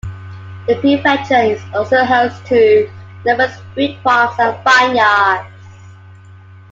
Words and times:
The 0.65 0.79
prefecture 0.79 1.35
is 1.43 1.61
also 1.75 2.03
host 2.03 2.43
to 2.47 2.89
numerous 3.23 3.55
fruit 3.75 3.99
farms 4.03 4.33
and 4.39 4.57
vineyards. 4.63 5.47